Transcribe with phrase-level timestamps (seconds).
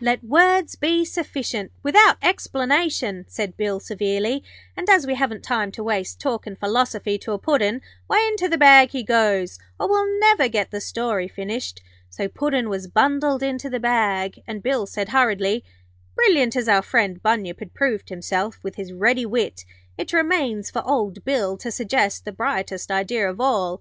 [0.00, 4.42] 'Let words be sufficient, without explanation,' said Bill, severely.
[4.76, 8.58] 'And as we haven't time to waste talkin' philosophy to a Puddin', why, into the
[8.58, 11.80] bag he goes, or we'll never get the story finished.'
[12.10, 15.62] So Puddin' was bundled into the bag, and Bill said, hurriedly:
[16.16, 19.64] 'Brilliant as our friend Bunyip had proved himself with his ready wit,
[19.96, 23.80] it remains for old Bill to suggest the brightest idea of all.